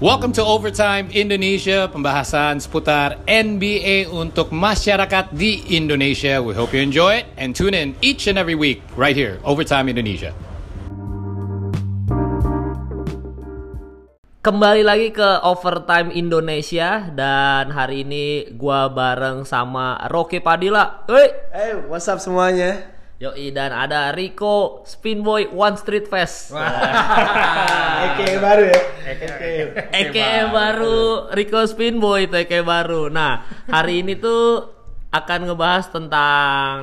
[0.00, 6.40] Welcome to Overtime Indonesia, pembahasan seputar NBA untuk masyarakat di Indonesia.
[6.40, 9.92] We hope you enjoy it and tune in each and every week right here, Overtime
[9.92, 10.32] Indonesia.
[14.40, 21.04] Kembali lagi ke Overtime Indonesia dan hari ini gua bareng sama Rocky Padilla.
[21.12, 21.28] Woi.
[21.52, 22.99] Hey, what's up semuanya?
[23.20, 26.56] Yoi dan ada Rico Spinboy One Street Fest.
[28.16, 28.80] Eke baru ya.
[29.92, 33.12] Eke baru Rico Spinboy itu Eke baru.
[33.12, 34.72] Nah, hari ini tuh
[35.12, 36.76] akan ngebahas tentang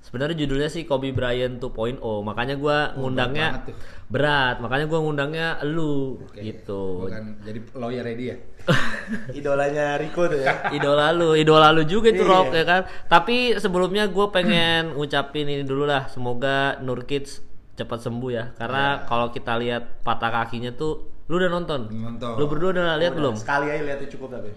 [0.00, 2.00] sebenarnya judulnya sih Kobe Bryant 2.0.
[2.00, 3.68] Makanya gua ngundangnya.
[4.12, 4.60] Berat.
[4.60, 7.08] Makanya gua ngundangnya lu gitu.
[7.08, 8.36] Bukan jadi lawyer ready ya?
[9.38, 10.70] Idolanya Rico tuh ya.
[10.70, 12.30] idola lu, idola lu juga itu Iya.
[12.30, 12.82] Rock ya kan.
[13.10, 17.26] Tapi sebelumnya gue pengen ngucapin ini dulu lah, semoga Nurkic
[17.74, 18.44] cepat sembuh ya.
[18.54, 21.90] Karena kalau kita lihat patah kakinya tuh, lu udah nonton?
[21.90, 22.38] Nonton.
[22.38, 23.34] Lu berdua udah lihat belum?
[23.34, 24.50] Sekali aja lihatnya cukup tapi.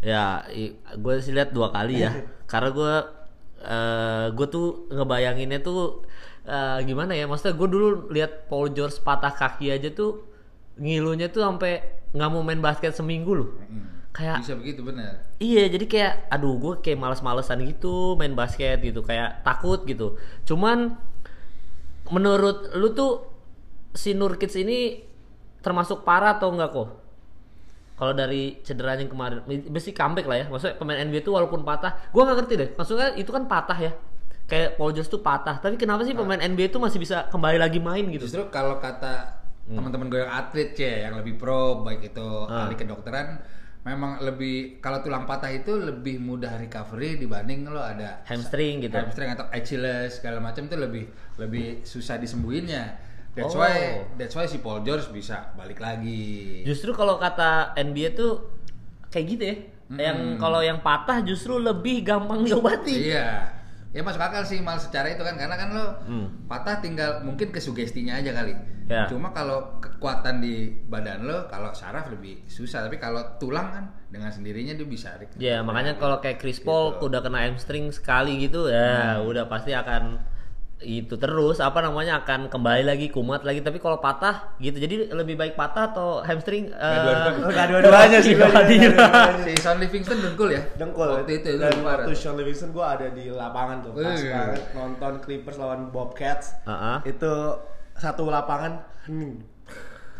[0.00, 0.46] Ya,
[0.94, 2.14] gue sih lihat dua kali ya.
[2.50, 2.94] Karena gue
[3.60, 6.00] eh gue tuh ngebayanginnya tuh
[6.50, 7.30] eh, gimana ya?
[7.30, 10.26] Maksudnya gue dulu lihat Paul George patah kaki aja tuh
[10.80, 13.50] ngilunya tuh sampai nggak mau main basket seminggu loh.
[14.10, 15.30] Kayak Bisa begitu benar.
[15.38, 20.18] Iya, jadi kayak aduh gue kayak males-malesan gitu main basket gitu, kayak takut gitu.
[20.42, 20.98] Cuman
[22.10, 23.30] menurut lu tuh
[23.94, 25.06] si Nurkic ini
[25.62, 26.88] termasuk parah atau enggak kok?
[28.00, 30.46] Kalau dari cederanya yang kemarin, mesti comeback lah ya.
[30.48, 32.68] Maksudnya pemain NBA tuh walaupun patah, gua nggak ngerti deh.
[32.74, 33.92] Maksudnya itu kan patah ya.
[34.50, 37.78] Kayak Paul George tuh patah, tapi kenapa sih pemain NBA tuh masih bisa kembali lagi
[37.78, 38.26] main gitu?
[38.26, 43.38] Justru kalau kata teman-teman gue yang atlet ya, yang lebih pro, baik itu ahli kedokteran,
[43.86, 48.92] memang lebih kalau tulang patah itu lebih mudah recovery dibanding lo ada Hamstring gitu.
[48.92, 51.04] hamstring atau Achilles segala macam itu lebih
[51.38, 52.98] lebih susah disembuhinnya.
[53.30, 53.62] That's Oh.
[53.62, 56.66] why that's why si Paul George bisa balik lagi.
[56.66, 58.50] Justru kalau kata NBA tuh
[59.08, 59.56] kayak gitu ya.
[59.90, 63.14] Yang kalau yang patah justru lebih gampang diobati.
[63.14, 63.59] Iya.
[63.90, 65.86] Ya masuk akal sih mal secara itu kan karena kan lo
[66.46, 68.54] patah tinggal mungkin ke sugestinya aja kali.
[68.90, 69.06] Ya.
[69.06, 74.30] Cuma kalau kekuatan di badan lo kalau saraf lebih susah tapi kalau tulang kan dengan
[74.30, 75.14] sendirinya dia bisa.
[75.38, 80.29] Ya makanya kalau kayak Chris Paul udah kena hamstring sekali gitu ya udah pasti akan
[80.80, 85.36] itu terus apa namanya akan kembali lagi kumat lagi tapi kalau patah gitu jadi lebih
[85.36, 88.32] baik patah atau hamstring eh, Enggak dua-duanya sih.
[89.44, 90.62] Si Sean Livingston dengkul ya?
[90.80, 91.20] Dengkul.
[91.20, 93.92] Waktu itu itu Dan waktu Sean Livingston gue ada di lapangan tuh.
[93.92, 96.56] Pas banget nonton Clippers lawan Bobcats.
[96.64, 97.04] Ah.
[97.04, 97.60] Itu
[98.00, 99.49] satu lapangan hening.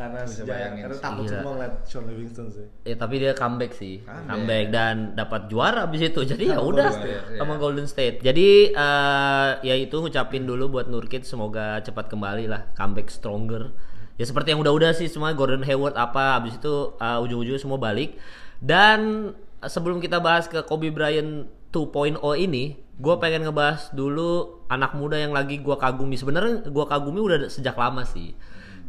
[0.01, 1.33] Karena Bisa sejaya, bayangin karena takut Gila.
[1.37, 2.67] semua ngeliat Sean Livingston sih.
[2.89, 4.29] Ya tapi dia comeback sih, Comeback.
[4.33, 6.21] comeback, dan dapat juara abis itu.
[6.25, 7.59] Jadi ya udah State, sama ya.
[7.61, 8.17] Golden State.
[8.25, 13.77] Jadi eh, ya itu ngucapin dulu buat Nurkic semoga cepat kembali lah, comeback stronger.
[14.17, 18.17] Ya seperti yang udah-udah sih semua Gordon Hayward apa abis itu eh, ujung-ujungnya semua balik.
[18.57, 21.45] Dan sebelum kita bahas ke Kobe Bryant
[21.77, 26.17] 2.0 ini, gue pengen ngebahas dulu anak muda yang lagi gua kagumi.
[26.17, 28.33] Sebenarnya gua kagumi udah sejak lama sih.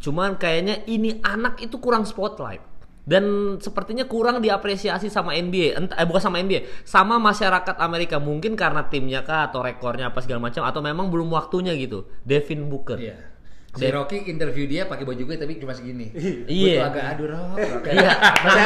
[0.02, 5.78] Cuman kayaknya ini anak itu kurang spotlight dan sepertinya kurang diapresiasi sama NBA.
[5.78, 8.22] Entah eh bukan sama NBA, sama masyarakat Amerika.
[8.22, 12.06] Mungkin karena timnya kah atau rekornya apa segala macam atau memang belum waktunya gitu.
[12.26, 13.02] Devin Booker.
[13.02, 13.18] Iya.
[13.72, 16.12] Si Rocky interview dia pakai baju gue tapi cuma segini.
[16.44, 16.84] Iya.
[16.84, 17.56] Gua agak aduh Rock.
[17.56, 17.84] Rock.
[17.88, 18.12] Iya.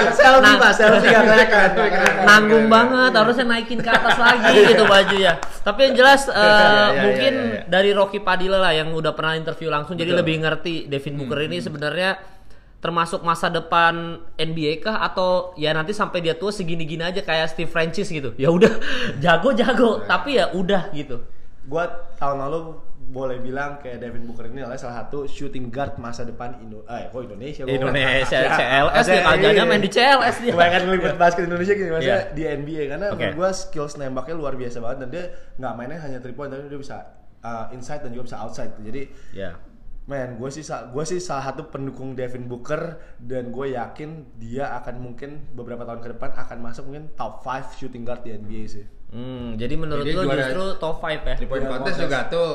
[0.09, 2.25] Selfie Nang- pak, selfie gak kelihatan.
[2.25, 6.89] nanggung banget harusnya naikin ke atas lagi gitu baju ya tapi yang jelas eh, iya,
[7.05, 7.69] mungkin iya, iya.
[7.69, 11.61] dari Rocky Padilla lah yang udah pernah interview langsung jadi lebih ngerti Devin Booker ini
[11.61, 12.17] sebenarnya
[12.81, 17.69] termasuk masa depan NBA kah atau ya nanti sampai dia tua segini-gini aja kayak Steve
[17.69, 18.73] Francis gitu ya udah
[19.23, 21.21] jago-jago tapi ya udah gitu
[21.65, 21.81] Gue
[22.17, 26.57] tahun lalu boleh bilang kayak Devin Booker ini adalah salah satu shooting guard masa depan
[26.57, 29.69] Indo eh kok Indonesia gua Indonesia Ya, CLS dia maksudnya, kerjanya iya.
[29.69, 32.33] main di CLS dia Kebanyakan ngeliput basket Indonesia gitu maksudnya Iya.
[32.33, 35.23] di NBA karena menurut gue skills nembaknya luar biasa banget dan dia
[35.55, 36.97] nggak mainnya hanya three point tapi dia bisa
[37.39, 39.01] uh, inside dan juga bisa outside jadi
[39.31, 39.51] ya
[40.05, 45.01] Man, gue sih gue sih salah satu pendukung Devin Booker dan gue yakin dia akan
[45.01, 48.85] mungkin beberapa tahun ke depan akan masuk mungkin top 5 shooting guard di NBA sih.
[49.09, 52.01] hmm, jadi menurut Jadi lo justru top 5 ya Three point contest contest.
[52.05, 52.49] juga tuh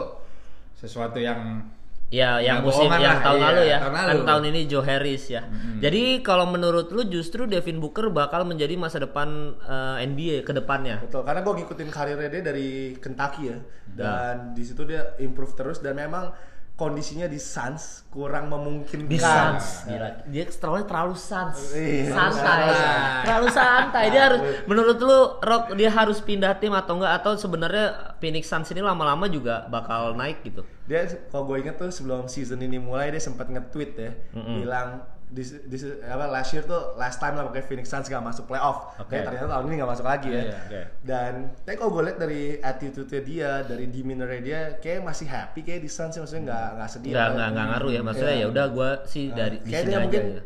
[0.81, 1.69] sesuatu yang
[2.11, 3.79] Ya, yang musim yang lah, tahun iya, lalu ya.
[3.79, 4.23] tahun kan lalu.
[4.27, 5.47] tahun ini Joe Harris ya.
[5.79, 10.99] Jadi kalau menurut lu justru Devin Booker bakal menjadi masa depan eh, NBA ke depannya.
[11.07, 13.59] Betul, karena gue ngikutin karirnya dia dari Kentucky ya
[13.95, 16.35] dan di situ dia improve terus dan memang
[16.81, 19.13] kondisinya di Suns kurang memungkinkan.
[19.13, 19.85] Di Suns.
[19.85, 21.57] Gila, dia terlalu terlalu sans.
[21.77, 22.41] Iya, santai.
[22.41, 23.25] santai.
[23.29, 24.05] Terlalu santai.
[24.09, 28.73] Dia harus menurut lu Rock dia harus pindah tim atau enggak atau sebenarnya Phoenix Suns
[28.73, 30.65] ini lama-lama juga bakal naik gitu.
[30.89, 35.55] Dia kalau gue inget tuh sebelum season ini mulai dia sempat nge-tweet ya bilang this,
[35.65, 38.95] this apa last year tuh last time lah pakai Phoenix Suns gak masuk playoff.
[38.99, 39.11] Oke.
[39.11, 40.43] Kayak ternyata tahun ini gak masuk lagi ya.
[40.43, 40.81] Iya, oke.
[41.01, 41.33] Dan
[41.63, 45.89] tapi kalau gue lihat dari attitude dia, dari demeanor dia, kayak masih happy kayak di
[45.89, 47.11] Suns ya, maksudnya nggak nggak sedih.
[47.13, 48.43] nggak nggak ngaruh ya maksudnya Iya.
[48.43, 50.43] ya udah gue sih Nah, dari di sini aja mungkin gitu.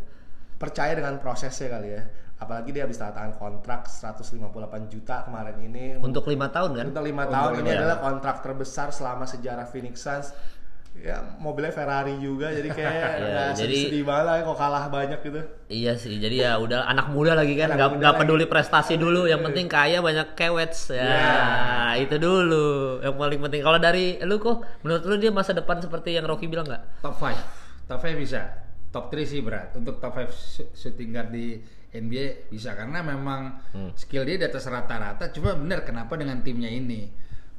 [0.54, 2.02] percaya dengan prosesnya kali ya.
[2.34, 4.42] Apalagi dia habis tanda tangan kontrak 158
[4.90, 5.84] juta kemarin ini.
[5.96, 7.78] untuk lima tahun kan Untuk lima tahun ini tahun.
[7.78, 10.34] adalah kontrak terbesar selama sejarah Phoenix Suns.
[10.94, 15.18] Ya mobilnya Ferrari juga, jadi kayak Iya, nggak jadi- sedih-sedih banget lah kok kalah banyak
[15.20, 15.40] gitu.
[15.66, 18.20] Iya sih, jadi ya udah anak muda lagi kan, nggak nggak lagi.
[18.22, 21.28] peduli prestasi dulu, yang penting kaya banyak kewets ya, Iya.
[22.00, 22.66] itu dulu
[23.00, 23.60] yang paling penting.
[23.60, 27.02] Kalau dari lu kok, menurut lu dia masa depan seperti yang Rocky bilang nggak?
[27.02, 27.36] Top 5.
[27.84, 28.40] Top 5 bisa.
[28.88, 29.74] Top 3 sih berat.
[29.74, 31.58] Untuk top 5 sh- shooting guard di
[31.90, 33.90] NBA bisa karena memang Hmm.
[33.92, 35.28] skill dia di atas rata-rata.
[35.28, 37.10] Cuma benar kenapa dengan timnya ini?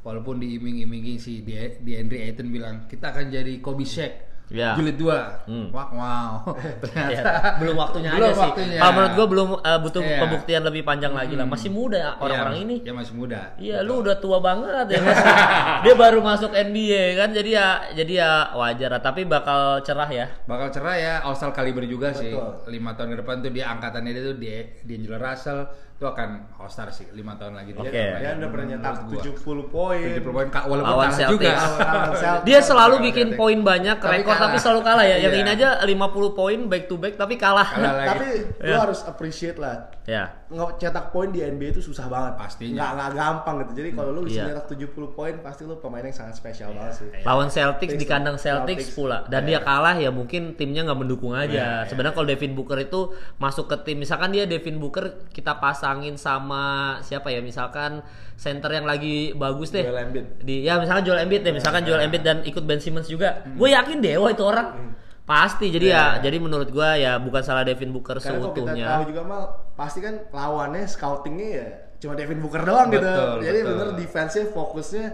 [0.06, 4.38] Walaupun diiming-imingi si di, di Henry Ayton bilang kita akan jadi Kobe Shaq.
[4.46, 4.78] Ya.
[4.78, 5.50] Jilid 2.
[5.50, 5.74] Hmm.
[5.74, 6.54] Wah, wow.
[6.94, 8.46] Ya, Ternyata belum waktunya belum aja sih.
[8.46, 8.78] waktunya.
[8.78, 10.20] Kalau menurut gua belum eh, butuh Iya.
[10.22, 11.50] pembuktian lebih panjang lagi lah.
[11.50, 12.76] Masih muda orang-orang Iya, ini.
[12.86, 13.42] Ya masih muda.
[13.58, 15.26] Iya, lu udah tua banget ya masih.
[15.90, 17.68] dia baru masuk NBA kan, jadi ya
[17.98, 19.02] jadi ya wajar lah.
[19.02, 20.30] Tapi bakal cerah ya.
[20.46, 22.70] bakal cerah ya All Star kaliber juga sih Betul.
[22.70, 24.50] lima tahun ke depan tuh dia angkatannya dia tuh di
[24.86, 28.94] D'Angelo Russell itu akan All Star sih lima tahun lagi dia Dia udah pernah nyetak
[29.06, 29.64] Menurut gua.
[29.64, 30.04] 70 poin.
[30.14, 31.32] 70 poin Kak, walaupun Lawan kalah Celtics.
[31.32, 32.44] juga Lawan Celtics.
[32.44, 34.44] Dia selalu bikin poin banyak, Tapi rekor kalah.
[34.46, 35.18] tapi selalu kalah ya.
[35.18, 35.42] Yang Iya.
[35.42, 35.96] ini aja 50
[36.34, 37.64] poin back to back tapi kalah.
[37.70, 38.10] Kalah lagi.
[38.12, 38.28] Tapi
[38.60, 38.78] lu Iya.
[38.78, 39.96] harus appreciate lah.
[40.06, 40.30] ya.
[40.48, 42.38] Nge- cetak poin di NBA itu susah banget.
[42.38, 42.78] Pastinya.
[42.78, 43.72] Nggak, nggak gampang gitu.
[43.76, 44.46] Jadi kalau lu bisa Iya.
[44.52, 47.10] nyetak 70 poin, pasti lu pemain yang sangat spesial banget sih.
[47.24, 48.94] Lawan Celtics di kandang Celtics Celtics.
[48.94, 51.82] pula dan dia kalah ya mungkin timnya nggak mendukung aja.
[51.86, 53.00] Sebenarnya kalau Devin Booker itu
[53.38, 58.02] masuk ke tim misalkan dia Devin Booker kita pasangin sama siapa ya misalkan
[58.34, 59.86] center yang lagi bagus deh.
[59.86, 60.26] Joel Embiid.
[60.42, 63.46] Di ya misalkan Joel Embiid deh, misalkan Joel Embiid dan ikut Ben Simmons juga.
[63.54, 64.98] Gue yakin dewa itu orang.
[65.30, 65.70] Pasti.
[65.70, 68.88] Jadi ya jadi menurut gua ya bukan salah Devin Booker Karena kalau kita seutuhnya.
[68.98, 69.44] tahu juga mal
[69.78, 71.68] pasti kan lawannya scoutingnya ya
[72.02, 73.06] cuma Devin Booker doang gitu.
[73.06, 73.70] Betul, Jadi betul.
[73.74, 75.06] bener defense-nya fokusnya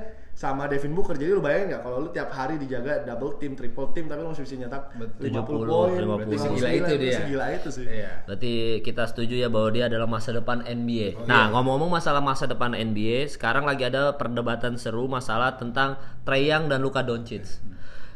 [0.42, 1.14] sama Devin Booker.
[1.14, 4.34] Jadi lu bayangin nggak kalau lu tiap hari dijaga double team, triple team tapi lu
[4.34, 5.30] masih bisa nyetak Betul.
[5.30, 6.42] 50 50, poin, 50.
[6.42, 7.14] Segila itu dia.
[7.22, 7.86] Segila itu sih.
[7.86, 8.12] Iya.
[8.26, 11.30] Berarti kita setuju ya bahwa dia adalah masa depan NBA.
[11.30, 16.74] nah, ngomong-ngomong masalah masa depan NBA, sekarang lagi ada perdebatan seru masalah tentang Trae Young
[16.74, 17.46] dan Luka Doncic.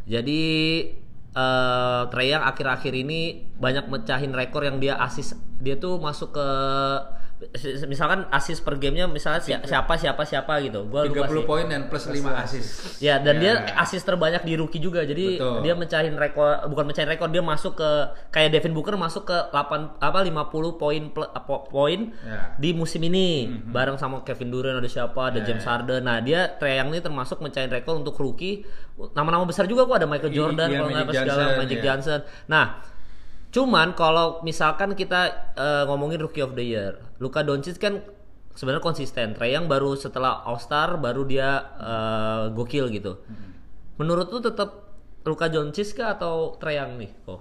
[0.09, 0.41] Jadi
[1.35, 6.47] eh Trae Young akhir-akhir ini banyak mecahin rekor yang dia asis dia tuh masuk ke
[7.85, 10.85] misalkan asis per gamenya misalnya si- siapa siapa siapa gitu.
[10.85, 11.43] Gua lupa 30 sih.
[11.45, 12.67] poin dan plus 5 assist.
[12.97, 13.75] Ya, dan dia Ya.
[13.77, 15.03] asis terbanyak di rookie juga.
[15.03, 15.59] Jadi Betul.
[15.61, 17.89] dia mecahin rekor bukan mecahin rekor, dia masuk ke
[18.29, 21.11] kayak Devin Booker masuk ke 8 apa 50 poin
[21.67, 22.55] poin Ya.
[22.55, 23.25] di musim ini
[23.65, 25.69] bareng sama Kevin Durant ada siapa, ada Ya, James ya.
[25.69, 26.01] Harden.
[26.01, 28.63] Nah, dia Trae Young ini termasuk mecahin rekor untuk rookie.
[29.11, 31.83] Nama-nama besar juga kok ada Michael I- Jordan iya, kalau nggak segala Magic ya.
[31.85, 32.19] Johnson.
[32.47, 32.65] Nah,
[33.55, 38.03] Cuman kalau misalkan kita eh, ngomongin Rookie of the Year, Luka Doncic kan
[38.51, 39.31] sebenarnya konsisten.
[39.31, 43.23] Trae Young baru setelah All Star baru dia eh, gokil gitu.
[43.95, 44.91] Menurut lu tetap
[45.23, 47.11] Luka Doncic kah atau Trae Young nih?
[47.31, 47.39] Oh,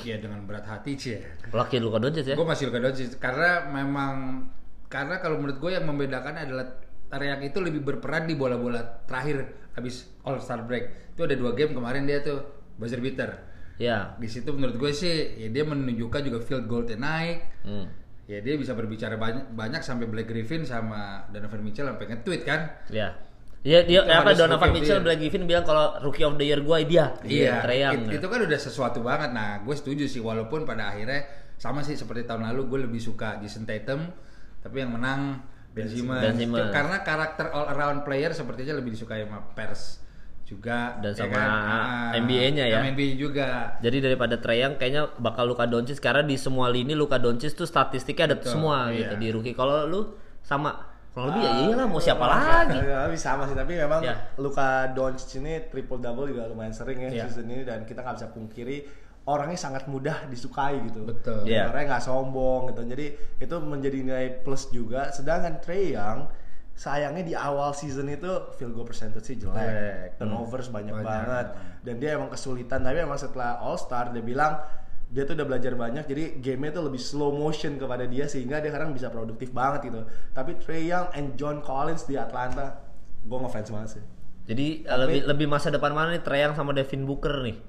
[0.00, 1.20] Iya dengan berat hati sih ya.
[1.52, 2.36] laki Luka Doncic ya.
[2.40, 4.48] Gue masih Luka Doncic karena memang
[4.88, 6.80] karena kalau menurut gue yang membedakan adalah
[7.12, 11.12] Tariak itu lebih berperan di bola-bola terakhir habis All Star break.
[11.12, 12.40] Itu ada dua game kemarin dia tuh
[12.80, 13.51] buzzer beater.
[13.80, 14.14] Ya.
[14.16, 17.38] Di situ menurut gue sih ya dia menunjukkan juga field goalnya naik.
[17.64, 17.86] Hmm.
[18.30, 22.60] Ya dia bisa berbicara banyak, banyak sampai Blake Griffin sama Donovan Mitchell sampai nge-tweet kan.
[22.88, 23.16] Ya.
[23.62, 25.06] Dia dia Itu apa Donovan Mitchell Year.
[25.06, 27.14] Blake Griffin bilang kalau Rookie of the Year gua dia.
[27.22, 27.62] Iya,
[27.94, 29.30] it- itu kan udah sesuatu banget.
[29.30, 31.22] Nah, gue setuju sih walaupun pada akhirnya
[31.58, 34.02] sama sih seperti tahun lalu gue lebih suka Jason Tatum,
[34.58, 36.26] tapi yang menang Ben Simmons.
[36.26, 36.74] Ben Simmons.
[36.74, 40.02] Karena karakter all around player sepertinya lebih disukai sama pers
[40.52, 41.48] juga Dan ya sama kan?
[41.48, 42.80] Ah, NBA-nya ya.
[42.84, 43.48] NBA juga.
[43.80, 47.64] Jadi daripada Trae Young kayaknya bakal Luka Doncic karena di semua lini Luka Doncic tuh
[47.64, 49.08] statistiknya ada Betul, semua iya.
[49.08, 49.56] gitu di rookie.
[49.56, 50.00] Kalau lu
[50.44, 52.76] sama kalau lebih ya iyalah mau siapa lagi.
[52.88, 54.16] Ya, lebih sama sih, tapi memang Ya.
[54.36, 57.24] Luka Doncic ini triple double juga lumayan sering ya Ya.
[57.24, 58.78] season ini dan kita nggak bisa pungkiri
[59.22, 61.04] orangnya sangat mudah disukai gitu.
[61.06, 61.46] Betul.
[61.46, 61.68] Iya.
[61.68, 62.82] Orangnya nggak sombong gitu.
[62.88, 63.06] Jadi
[63.38, 65.12] itu menjadi nilai plus juga.
[65.12, 66.26] Sedangkan Trey Young
[66.72, 70.08] sayangnya di awal season itu field goal percentage sih jelek, Jelek.
[70.16, 71.04] turnovers banyak, Banyak.
[71.04, 71.46] banget
[71.84, 72.80] dan dia emang kesulitan.
[72.80, 74.58] Tapi emang setelah All Star dia bilang
[75.12, 78.72] dia tuh udah belajar banyak jadi gamenya tuh lebih slow motion kepada dia sehingga dia
[78.72, 82.80] sekarang bisa produktif banget gitu tapi Trey Young and John Collins di Atlanta
[83.20, 84.04] gue ngefans banget sih
[84.48, 87.60] Jadi eh, lebih lebih masa depan mana nih Trae Young sama Devin Booker nih?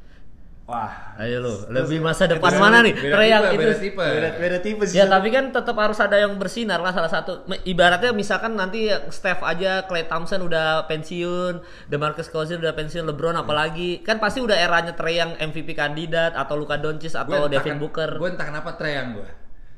[0.63, 2.95] Wah, Ayo lu, lebih masa depan mana nih?
[2.95, 3.99] Beda tipe, itu beda tipe.
[3.99, 4.95] beda, beda tipe sih.
[4.95, 7.43] Ya tapi kan tetap harus ada yang bersinar lah salah satu.
[7.61, 13.99] Ibaratnya misalkan nanti Steph aja, Clay Thompson udah pensiun, DeMarcus Cousins udah pensiun, LeBron apalagi
[14.01, 18.15] kan pasti udah eranya Trae yang MVP kandidat atau Luka Doncic atau Devin Booker.
[18.15, 19.27] Gue entah kenapa Treyang gue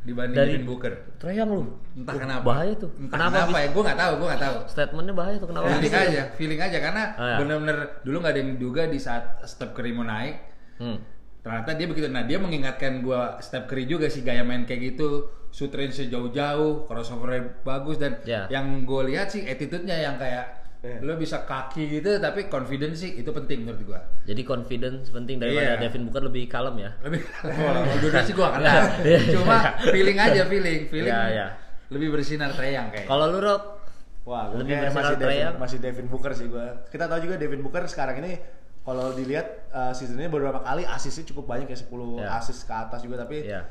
[0.06, 0.94] dibanding Dari- Devin Booker.
[1.18, 1.66] Trae yang lu.
[1.98, 2.46] Entah Oh, kenapa.
[2.46, 2.94] Bahaya tuh.
[2.94, 3.68] Entah Kenapa kenapa, bisa- ya?
[3.74, 4.58] Gue nggak tahu, gue nggak tahu.
[4.70, 5.66] Statementnya bahaya tuh kenapa?
[5.68, 7.38] Feeling aja, feeling aja karena Oh, ya.
[7.42, 10.54] bener-bener dulu nggak ada yang diduga di saat Steph Curry mau naik.
[10.78, 11.00] Hmm.
[11.40, 12.08] Ternyata dia begitu.
[12.10, 16.84] Nah dia mengingatkan gua Steph Curry juga sih gaya main kayak gitu, shoot range sejauh-jauh,
[16.84, 17.30] crossover
[17.62, 18.50] bagus dan Ya.
[18.50, 21.02] yang gue lihat sih attitude-nya yang kayak Ya.
[21.02, 24.02] lo bisa kaki gitu tapi confidence sih itu penting menurut gua.
[24.22, 25.82] Jadi confidence penting daripada Iya.
[25.82, 26.92] Devin Booker lebih kalem ya.
[27.02, 28.82] Lebih kalau dulu sih gua kenal.
[29.02, 29.20] Iya.
[29.34, 29.58] Cuma
[29.94, 31.48] feeling aja feeling, feeling Iya, iya.
[31.90, 33.06] lebih bersinar Treyang kayak.
[33.06, 33.82] Kalau lu Rob,
[34.26, 36.66] Wah, gue Lebih bersinar masih Devin, masih Devin Booker sih gue.
[36.90, 38.34] Kita tahu juga Devin Booker sekarang ini
[38.86, 42.38] kalau dilihat uh, season ini beberapa kali asisnya cukup banyak ya 10 Ya.
[42.38, 43.66] asis ke atas juga tapi Iya.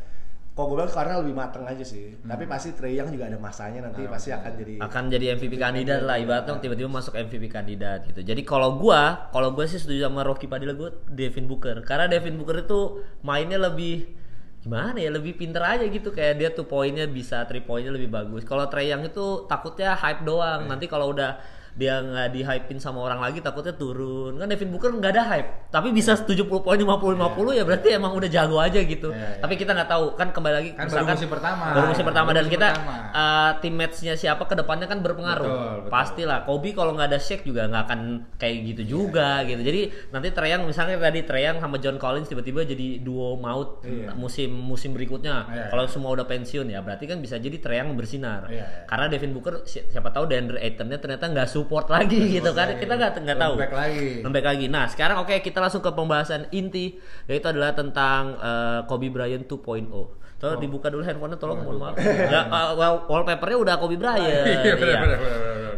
[0.50, 2.14] kok gue bilang karena lebih mateng aja sih.
[2.14, 2.30] Hmm.
[2.30, 6.02] Tapi pasti Trae Young juga ada masanya nanti pasti akan jadi akan jadi MVP kandidat
[6.02, 8.23] lah ibaratnya tiba-tiba masuk MVP kandidat gitu.
[8.23, 11.83] Jadi kalau gua, kalau gua sih setuju sama Rocky Padilla gua Devin Booker.
[11.83, 12.80] Karena Devin Booker itu
[13.23, 14.14] mainnya lebih
[14.62, 18.47] gimana ya, lebih pinter aja gitu kayak dia tuh poinnya bisa three poinnya lebih bagus.
[18.47, 20.71] Kalau Trey Young itu takutnya hype doang.
[20.71, 21.37] Nanti kalau udah
[21.75, 25.49] dia nggak di hypein sama orang lagi takutnya turun kan Devin Booker nggak ada hype
[25.69, 26.87] tapi bisa 70 poin 50
[27.19, 27.19] 50
[27.52, 29.38] ya berarti emang udah jago aja gitu Iya, iya.
[29.38, 31.64] tapi kita nggak tahu kan kembali lagi Kan baru misalkan musim pertama.
[31.69, 32.95] baru musim pertama dan musim kita pertama.
[33.11, 35.45] uh, teammates-nya siapa ke depannya kan berpengaruh.
[35.45, 35.90] Betul, betul.
[35.90, 36.38] Pastilah.
[36.45, 38.00] Kobe kalau nggak ada Shaq juga nggak akan
[38.37, 39.61] kayak gitu juga gitu.
[39.61, 44.14] Jadi nanti Treyang misalnya tadi Treyang sama John Collins tiba-tiba jadi duo maut Iya.
[44.14, 45.35] musim musim berikutnya.
[45.45, 48.47] Iya, kalau semua udah pensiun ya berarti kan bisa jadi Treyang bersinar.
[48.47, 48.66] Iya, iya.
[48.85, 52.76] Karena Devin Booker si- siapa tahu DeAndre Ayton-nya ternyata nggak support lagi gitu kan.
[52.76, 53.54] Kita nggak nggak tahu.
[53.56, 54.09] Lembek lagi.
[54.21, 54.66] Lembek lagi.
[54.68, 59.88] Nah, sekarang oke kita langsung ke pembahasan inti yaitu adalah tentang eh, Kobe Bryant 2.0.
[60.35, 61.97] Tolong dibuka dulu handphonenya tolong mohon maaf.
[62.04, 64.44] Ya uh, wall- wallpapernya udah Kobe Bryant.
[64.44, 64.99] Iya, Iya.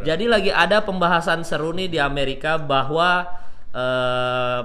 [0.03, 3.27] Jadi lagi ada pembahasan seru nih di Amerika bahwa
[3.71, 4.61] eh,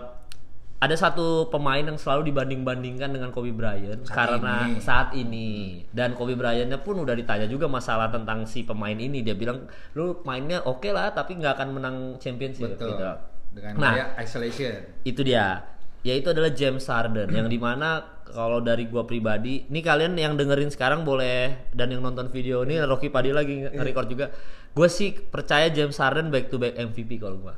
[0.81, 4.81] ada satu pemain yang selalu dibanding-bandingkan dengan Kobe Bryant Saat karena ini.
[4.81, 5.49] saat ini
[5.93, 10.25] dan Kobe Bryantnya pun udah ditanya juga masalah tentang si pemain ini dia bilang lu
[10.25, 12.97] mainnya oke lah tapi nggak akan menang championship Betul.
[12.97, 13.05] gitu.
[13.53, 14.17] Dengan Nah.
[14.17, 14.73] isolation.
[15.05, 15.61] Itu dia.
[16.01, 20.71] Yaitu adalah James Harden yang di mana kalau dari gua pribadi, ini kalian yang dengerin
[20.71, 24.25] sekarang boleh dan yang nonton video ini Rocky Padi lagi nge-record juga.
[24.71, 27.53] Gue sih percaya James Harden back to back MVP kalau gua.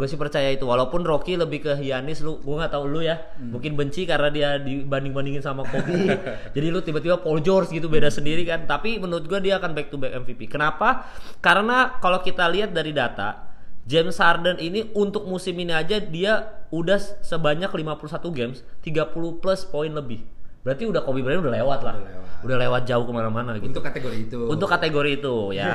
[0.00, 3.20] Gue sih percaya itu walaupun Rocky lebih ke Giannis lu gua nggak tahu lu ya.
[3.36, 6.08] Mungkin benci karena dia dibanding-bandingin sama Kobe.
[6.56, 8.64] Jadi lu tiba-tiba Paul George gitu beda sendiri kan.
[8.64, 10.48] Tapi menurut gua dia akan back to back MVP.
[10.48, 11.04] Kenapa?
[11.44, 13.52] Karena kalau kita lihat dari data
[13.84, 19.92] James Harden ini untuk musim ini aja dia udah sebanyak 51 games 30 plus poin
[19.92, 20.24] lebih.
[20.60, 21.94] Berarti udah Kobe Bryant udah lewat lah.
[21.96, 22.28] Udah lewat.
[22.40, 23.72] Udah lewat jauh ke mana-mana gitu.
[23.72, 24.40] Untuk kategori itu.
[24.48, 25.72] Untuk kategori itu ya.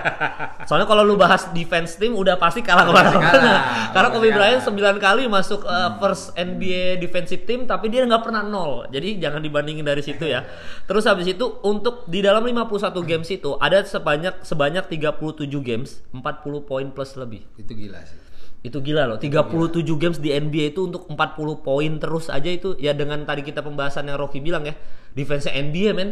[0.70, 3.54] Soalnya kalau lu bahas defense team udah pasti kalah ke mana-mana.
[3.94, 4.98] Karena Kobe Bryant kalah.
[4.98, 8.90] 9 kali masuk uh, first NBA defensive team tapi dia nggak pernah nol.
[8.90, 10.42] Jadi jangan dibandingin dari situ ya.
[10.90, 16.22] Terus habis itu untuk di dalam 51 games itu ada sebanyak sebanyak 37 games 40
[16.66, 17.46] poin plus lebih.
[17.58, 18.25] itu gila sih.
[18.64, 22.96] Itu gila loh, 37 games di NBA itu untuk 40 poin terus aja itu ya
[22.96, 24.74] dengan tadi kita pembahasan yang Rocky bilang ya,
[25.12, 26.10] defense NBA men.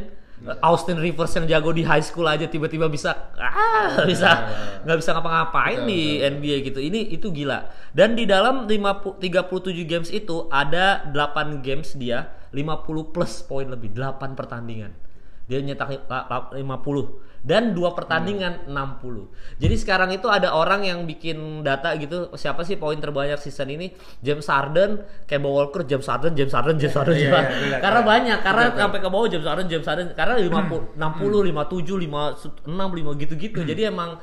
[0.61, 4.51] Austin Rivers yang jago di high school aja tiba-tiba bisa ah bisa
[4.83, 6.81] nggak bisa ngapa-ngapain Betul, di betul, NBA gitu.
[6.83, 7.71] Ini itu gila.
[7.95, 13.95] Dan di dalam 50, 37 games itu ada 8 games dia 50 plus poin lebih,
[13.95, 15.04] 8 pertandingan.
[15.45, 19.29] Dia nyetak la- la- 50 dan dua pertandingan 60.
[19.61, 23.93] Jadi sekarang itu ada orang yang bikin data gitu, siapa sih poin terbanyak season ini?
[24.25, 27.53] James Harden, Kemba Walker, James Harden, James Harden, James Harden, James Iya, Harden.
[27.61, 28.09] iya, iya, Karena iya.
[28.09, 33.13] banyak, karena sampai ke bawah James Harden, James Harden karena 50 60, 57, 56, 5
[33.21, 33.61] gitu-gitu.
[33.61, 34.17] Jadi emang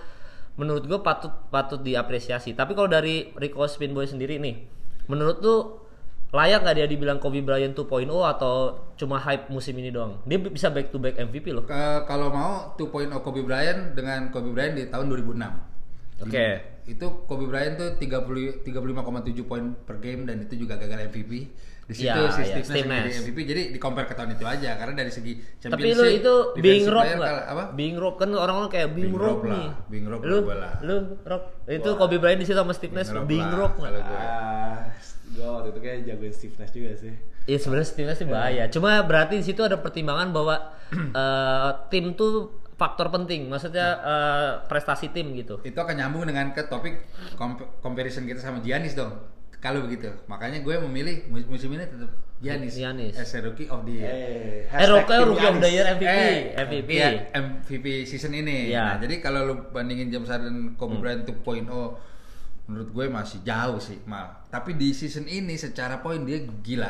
[0.57, 2.57] menurut gue patut patut diapresiasi.
[2.57, 4.65] Tapi kalau dari Rico Spinboy sendiri nih,
[5.05, 5.59] menurut tuh
[6.31, 8.55] layak nggak dia dibilang Kobe Bryant 2.0 atau
[8.95, 10.23] cuma hype musim ini doang?
[10.23, 11.67] Dia bisa back to back MVP loh.
[11.67, 16.23] Ke- kalau mau 2.0 Kobe Bryant dengan Kobe Bryant di tahun 2006.
[16.23, 16.47] Oke.
[16.87, 21.51] Itu Kobe Bryant tuh 30 35,7 poin per game dan itu juga gagal MVP.
[21.91, 23.19] Di situ Iya, si iya, Steve Nash.
[23.19, 23.37] MVP.
[23.43, 26.87] Jadi di compare ke tahun itu aja karena dari segi Tapi championship lu itu being
[26.87, 27.63] defensive rock kalah- apa?
[27.73, 29.51] Being rock kan orang-orang kayak being, Being rock, rock lah.
[29.53, 29.67] nih.
[29.85, 30.73] Being rock lu, lah.
[30.79, 31.43] lu rock.
[31.67, 31.97] Itu Wah.
[31.99, 33.91] Kobe Bryant di situ sama Steve Nash Being rock nggak?
[34.01, 34.87] Ah,
[35.29, 37.11] gue waktu itu kayak jagoin Steve Nash juga sih.
[37.43, 38.63] Iya sebenarnya Steve Nash sih bahaya.
[38.67, 40.55] Cuma berarti di situ ada pertimbangan bahwa
[41.13, 43.45] eh, tim tuh faktor penting.
[43.45, 45.59] Maksudnya eh, prestasi tim gitu.
[45.61, 47.03] Itu akan nyambung dengan ke topik
[47.35, 49.11] comp- comparison kita sama Giannis dong.
[49.61, 50.09] Kalau begitu.
[50.25, 52.09] Makanya gue memilih mus- musim ini tetap
[52.41, 53.13] Giannis, Giannis.
[53.13, 54.09] as a rookie of the year.
[54.09, 55.13] Eh, Eh, Rookie,
[55.45, 55.69] of the.
[55.69, 56.89] Year MVP, Eh, MVP.
[56.89, 58.73] iya, MVP season ini.
[58.73, 58.81] Iya.
[58.81, 61.01] Nah, jadi kalau lu bandingin James Harden Kobe Hmm.
[61.05, 62.01] Bryant 2.0
[62.65, 64.41] menurut gue masih jauh sih mal.
[64.47, 66.89] Tapi di season ini secara poin dia gila.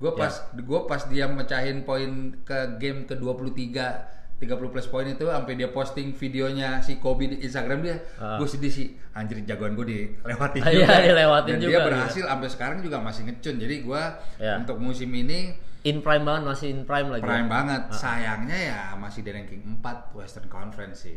[0.00, 0.56] Gue pas Ya.
[0.56, 2.08] gue pas dia mecahin poin
[2.40, 7.36] ke game ke 23 30 plus poin itu sampai dia posting videonya si Kobe di
[7.40, 8.40] Instagram dia, Ah.
[8.40, 8.88] gue sedih sih.
[9.12, 13.22] Anjir jagoan gue dilewatin Ah, iya, dilewatin Dan juga, dia berhasil sampai sekarang juga masih
[13.26, 13.56] ngecun.
[13.56, 14.02] Jadi gue
[14.38, 14.56] Ya.
[14.56, 17.20] untuk musim ini In prime banget, masih in prime lagi.
[17.22, 17.82] prime banget.
[17.86, 17.92] Ah.
[17.94, 21.16] Sayangnya ya masih di ranking 4 Western Conference sih.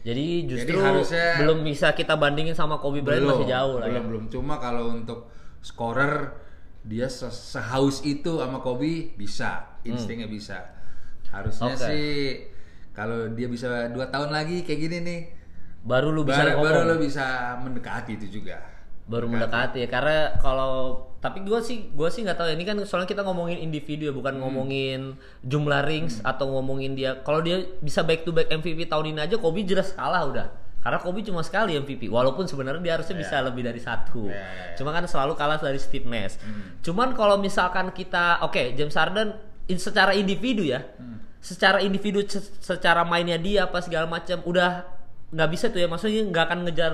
[0.00, 3.84] Jadi justru Jadi harusnya- belum bisa kita bandingin sama Kobe Bryant masih jauh lah.
[3.86, 4.08] belum ya.
[4.08, 5.28] belum cuma kalau untuk
[5.60, 6.32] scorer
[6.80, 10.56] dia se- sehaus itu sama Kobe bisa instingnya bisa
[11.28, 11.76] harusnya Hmm.
[11.76, 11.84] Oke.
[11.84, 12.14] sih
[12.98, 15.20] kalau dia bisa dua tahun lagi kayak gini nih
[15.78, 17.24] Baru lu bisa baru, baru lo bisa
[17.56, 18.58] mendekati itu juga.
[19.06, 22.54] Baru mendekati ya karena kalau tapi gue sih gue sih nggak tahu ya.
[22.54, 24.42] Ini kan soalnya kita ngomongin individu ya bukan Hmm.
[24.42, 25.00] ngomongin
[25.40, 27.22] jumlah rings atau ngomongin dia.
[27.22, 30.46] Kalau dia bisa back to back MVP tahun ini aja Kobe jelas kalah udah.
[30.78, 34.28] Karena Kobe cuma sekali MVP walaupun sebenarnya dia harusnya bisa lebih dari satu.
[34.28, 34.76] Ya, ya, ya.
[34.76, 36.36] cuma kan selalu kalah dari Steve Nash.
[36.82, 39.32] Cuman kalau misalkan kita oke James Harden
[39.66, 40.84] in- secara individu ya
[41.38, 44.84] secara individu se- secara mainnya dia apa segala macam udah
[45.28, 46.92] nggak bisa tuh ya maksudnya nggak akan ngejar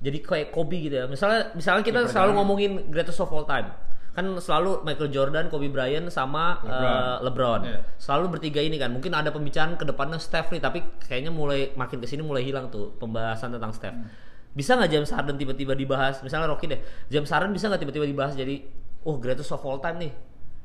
[0.00, 1.04] jadi kayak Kobe gitu ya.
[1.04, 3.68] Misalnya misalnya kita selalu ngomongin greatest of all time.
[4.10, 6.88] Kan selalu Michael Jordan, Kobe Bryant sama LeBron.
[6.88, 7.60] eh, LeBron.
[7.68, 7.78] Iya.
[8.00, 8.88] Selalu bertiga ini kan.
[8.90, 12.72] Mungkin ada pembicaraan ke depannya Steph nih, tapi kayaknya mulai makin ke sini mulai hilang
[12.72, 13.92] tuh pembahasan tentang Steph.
[13.92, 14.08] Hmm.
[14.50, 16.24] Bisa nggak James Harden tiba-tiba dibahas?
[16.24, 16.80] Misalnya Rocky deh.
[17.12, 18.66] James Harden bisa nggak tiba-tiba dibahas jadi
[19.04, 20.12] oh greatest of all time nih.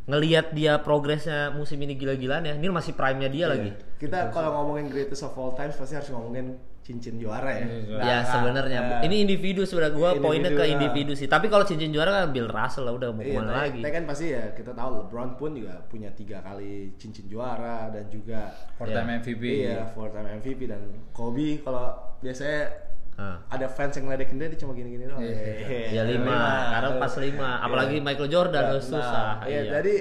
[0.06, 2.54] Ngelihat dia progresnya musim ini gila-gilaan ya.
[2.54, 3.74] Ini masih prime-nya dia lagi.
[3.74, 3.98] Iya.
[3.98, 7.66] Kita kalau ngomongin greatest of all times pasti harus ngomongin cincin juara ya.
[7.66, 10.70] Iya, Nah, ya sebenarnya eh, ini individu sebenarnya gua individu, poinnya ke ya.
[10.70, 13.50] individu sih tapi kalau cincin juara kan Bill Russell lah udah mau Iya, ke mana
[13.50, 17.26] tapi- lagi tapi kan pasti ya kita tahu LeBron pun juga punya tiga kali cincin
[17.26, 21.90] juara dan juga four time MVP iya four time MVP dan Kobe kalau
[22.22, 22.70] biasanya
[23.16, 23.40] Ah.
[23.48, 25.24] ada fans yang ngeledekin dia dia cuma gini-gini doang.
[25.24, 25.88] Iya.
[25.88, 26.36] ya lima
[26.70, 29.72] karena pas lima apalagi Michael Jordan Nah, tuh susah Iya, iya.
[29.80, 29.94] jadi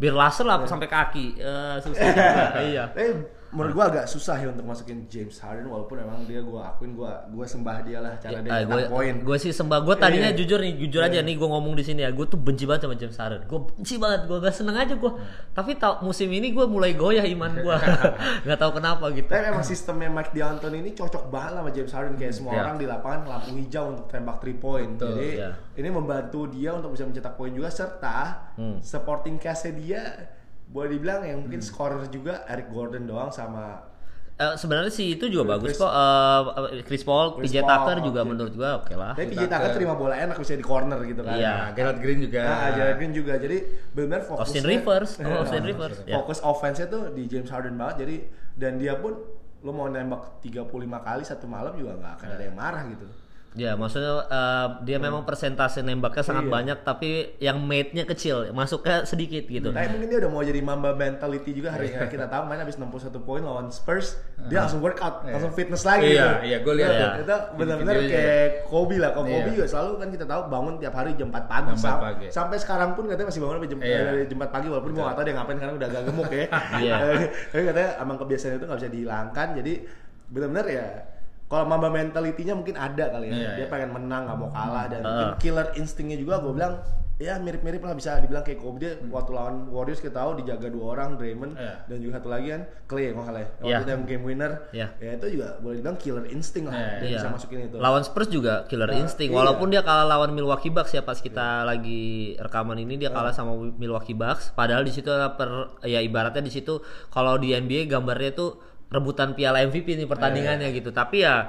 [0.00, 2.32] Bill Russell lah sampai kaki Eh, susah juga.
[2.72, 3.12] iya eh
[3.52, 7.20] menurut gua agak susah ya untuk masukin James Harden walaupun emang dia gua akuin gua
[7.26, 9.14] gua sembah dia lah cara dia Ah, gue poin.
[9.14, 10.38] gue sih sembah gue tadinya Iya.
[10.38, 12.94] jujur nih jujur aja nih gue ngomong di sini ya gue tuh benci banget sama
[12.94, 15.12] James Harden gue benci banget gue gak seneng aja gue
[15.50, 17.76] tapi tau musim ini gue mulai goyah iman gue
[18.42, 22.14] nggak tahu kenapa gitu Tapi emang sistemnya Mike D'Antoni ini cocok banget sama James Harden
[22.14, 22.60] kayak semua Iya.
[22.62, 24.96] orang di lapangan lampu hijau untuk tembak three point.
[24.96, 25.50] Betul, Jadi iya.
[25.74, 28.80] ini membantu dia untuk bisa mencetak poin juga serta Hmm.
[28.80, 30.00] supporting cast dia
[30.72, 31.44] boleh dibilang yang Hmm.
[31.44, 33.92] mungkin scorer juga Eric Gordon doang sama
[34.32, 37.96] Eh, sebenarnya sih itu juga bagus Chris- kok Eh, Chris Paul, Chris PJ Paul, Tucker
[38.02, 38.28] juga oke.
[38.32, 39.52] menurut gue oke lah tapi PJ Tucker.
[39.52, 41.36] Tucker terima bola enak bisa di corner gitu kan.
[41.36, 41.52] Iya.
[41.52, 43.32] Nah, Gerald Green juga Nah, Jared Green juga.
[43.36, 43.56] Jadi
[43.92, 45.36] benar fokusnya Austin Rivers, oh, Iya.
[45.38, 46.14] Austin Rivers, ya.
[46.16, 47.96] Fokus offense-nya tuh di James Harden banget.
[48.02, 48.16] Jadi
[48.54, 49.12] dan dia pun
[49.60, 50.64] lo mau nembak 35
[50.98, 53.06] kali satu malam juga nggak akan ada yang marah gitu.
[53.52, 56.52] Ya, maksudnya eh, dia memang persentase nembaknya sangat Iya.
[56.52, 59.68] banyak tapi yang mate-nya kecil, masuknya sedikit gitu.
[59.68, 62.00] Tapi mungkin dia udah mau jadi Mamba mentality juga hari ini.
[62.08, 62.88] Kita tahu main habis 61
[63.20, 64.16] poin lawan Spurs,
[64.48, 66.36] dia langsung workout, langsung fitness lagi Iya, gitu.
[66.42, 67.04] iya, gua lihat Iya.
[67.04, 67.12] tuh.
[67.20, 69.10] Itu benar-benar kayak Kobe lah.
[69.10, 69.34] Kalau Iya.
[69.36, 71.68] Kobe juga selalu kan kita tahu bangun tiap hari jam 4 pagi.
[71.68, 72.26] Jam 4 Sam- pagi.
[72.32, 74.00] Sampai sekarang pun katanya masih bangun sampai jam, Iya.
[74.08, 76.46] dari jam 4 pagi walaupun gua nggak tahu dia ngapain karena udah agak gemuk ya.
[76.80, 76.94] Iya.
[77.52, 79.48] Tapi katanya emang kebiasaan itu nggak bisa dihilangkan.
[79.60, 79.72] Jadi
[80.32, 80.86] benar-benar ya
[81.52, 83.34] kalau mamba mentalitinya mungkin ada kali ya.
[83.34, 83.66] Iya, dia iya.
[83.68, 86.80] pengen menang, nggak mau kalah dan mungkin killer instingnya juga gue bilang
[87.20, 90.96] ya mirip-mirip lah bisa dibilang kayak Kobe dia waktu lawan Warriors kita tahu dijaga dua
[90.96, 91.86] orang Draymond Iya.
[91.86, 93.48] dan juga satu lagi kan Clay kalau nggak salah ya.
[93.52, 93.78] waktu Iya.
[93.78, 94.86] itu yang game winner Iya.
[94.98, 97.18] ya itu juga boleh dibilang killer insting lah Iya, dia Iya.
[97.20, 99.30] bisa masukin itu Lawan Spurs juga killer Nah, insting.
[99.30, 99.38] iya.
[99.38, 102.02] Walaupun dia kalah lawan Milwaukee Bucks ya pas kita lagi
[102.42, 104.50] rekaman ini dia kalah sama Milwaukee Bucks.
[104.50, 109.32] Padahal di situ ada per ya ibaratnya di situ kalau di NBA gambarnya tuh rebutan
[109.32, 110.78] piala MVP nih pertandingannya Iya.
[110.78, 110.92] gitu.
[110.92, 111.48] Tapi ya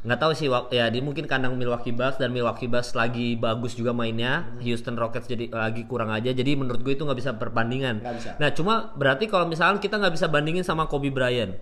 [0.00, 3.92] nggak tahu sih ya dia mungkin kandang Milwaukee Bucks dan Milwaukee Bucks lagi bagus juga
[3.92, 4.48] mainnya.
[4.48, 4.64] Hmm.
[4.64, 6.32] Houston Rockets jadi lagi kurang aja.
[6.32, 8.00] Jadi menurut gue itu nggak bisa perbandingan.
[8.00, 8.30] Nggak bisa.
[8.40, 11.52] Nah cuma berarti kalau misalkan kita nggak bisa bandingin sama Kobe Bryant.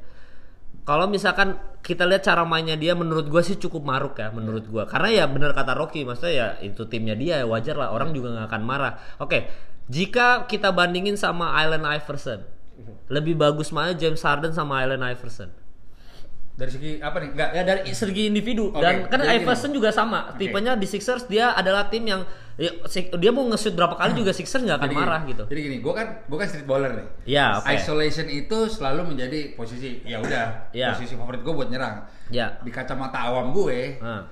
[0.88, 4.88] Kalau misalkan kita lihat cara mainnya dia menurut gua sih cukup maruk ya menurut gua.
[4.88, 8.32] Karena ya benar kata Rocky maksudnya ya itu timnya dia ya wajar lah orang juga
[8.32, 8.96] nggak akan marah.
[9.20, 9.52] Oke,
[9.92, 12.40] jika kita bandingin sama Allen Iverson,
[13.08, 15.50] lebih bagus mana James Harden sama Allen Iverson?
[16.58, 19.94] dari segi apa nih enggak Ya dari segi individu Oke, dan kan jadi Iverson juga
[19.94, 20.34] sama.
[20.34, 22.26] Tipenya di Sixers dia adalah tim yang
[22.58, 22.74] ya,
[23.14, 25.44] dia mau nge-shoot berapa kali juga Sixers nggak akan Jadi marah gini, gitu.
[25.46, 27.06] Jadi gini, gue kan gue kan street baller nih.
[27.30, 27.70] Ya, oke.
[27.70, 30.98] Isolation itu selalu menjadi posisi ya udah Ya.
[30.98, 32.10] posisi favorit gue buat nyerang.
[32.34, 32.58] Ya.
[32.58, 34.26] Di kacamata awam gue, Nah,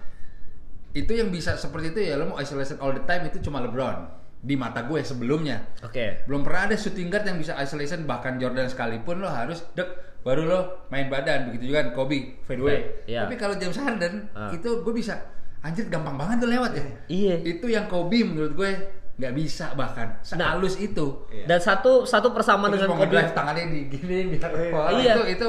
[0.99, 4.26] itu yang bisa seperti itu ya lo mau isolation all the time itu cuma LeBron
[4.47, 5.59] di mata gue sebelumnya.
[5.83, 6.23] Oke.
[6.25, 9.91] Belum pernah ada shooting guard yang bisa isolation bahkan Jordan sekalipun lo harus dek
[10.23, 13.03] baru lo main badan begitu juga kan Kobe fadeaway.
[13.05, 13.27] Iya.
[13.27, 14.51] Tapi kalau James Harden Ah.
[14.51, 15.19] itu gue bisa
[15.59, 16.85] anjir gampang banget tuh lewat ya.
[17.09, 17.35] Iya.
[17.45, 18.71] Itu yang Kobe menurut gue
[19.17, 20.55] nggak bisa bahkan Nah.
[20.55, 21.27] sehalus itu.
[21.43, 23.19] Dan satu satu persamaan Terus dengan Kobe.
[23.33, 24.51] tangannya di gini biar
[24.93, 25.15] Iya.
[25.17, 25.49] itu itu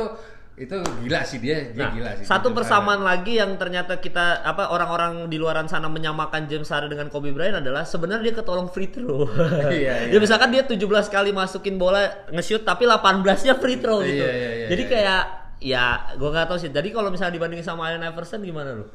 [0.58, 2.26] itu gila sih dia dia Nah, gila sih.
[2.26, 7.08] satu persamaan lagi yang ternyata kita apa orang-orang di luaran sana menyamakan James Harden dengan
[7.08, 9.30] Kobe Bryant adalah sebenarnya dia ketolong free throw.
[9.70, 10.17] Iya, Ya iya.
[10.17, 12.02] misalkan dia 17 kali masukin bola
[12.34, 14.17] nge-shoot tapi 18-nya free throw gitu.
[14.17, 14.89] Iya, iya, iya, Jadi iya.
[14.89, 15.22] kayak
[15.62, 15.86] ya
[16.17, 16.74] gua nggak tahu sih.
[16.74, 18.86] Jadi kalau misalnya dibandingin sama Allen Iverson gimana lu?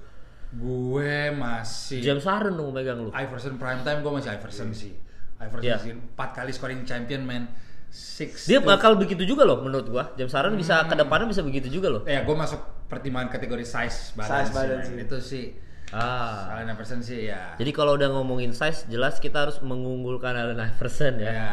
[0.53, 3.09] Gue masih James Harden dong megang lu.
[3.09, 4.93] Iverson prime time gue masih Iverson sih.
[5.39, 5.77] Iverson Iya.
[5.79, 7.47] sih empat kali scoring champion man.
[7.93, 8.49] Six.
[8.49, 10.05] Dia bakal begitu juga loh menurut gua.
[10.17, 12.03] James Harden bisa ke depannya bisa begitu juga loh.
[12.09, 14.97] Ya gue masuk pertimbangan kategori size badan, Size badan sih.
[14.97, 15.45] Itu sih.
[15.93, 16.57] Ah.
[16.57, 17.53] Allen Iverson sih ya.
[17.61, 21.33] Jadi kalau udah ngomongin size jelas kita harus mengunggulkan Allen Iverson ya.
[21.37, 21.53] ya.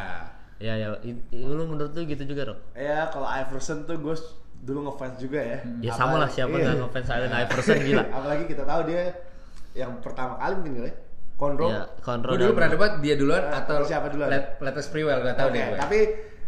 [0.60, 0.88] Ya ya,
[1.36, 2.60] lu menurut lu gitu juga dong?
[2.72, 4.16] Ya kalau Iverson tuh gue
[4.64, 5.60] dulu ngefans juga ya.
[5.84, 6.72] Ya sama lah siapa Iya.
[6.72, 8.04] nggak ngefans Allen Iverson gila.
[8.16, 9.04] Apalagi kita tahu dia
[9.76, 10.96] yang pertama kali mungkin kali ya.
[11.40, 11.72] Conroe.
[11.72, 14.28] Ya, Conroe Gue dulu pernah debat dia duluan Eh, atau siapa duluan?
[14.28, 15.80] Let, Letes Priwell gak tau Oke, deh gue.
[15.80, 16.00] tapi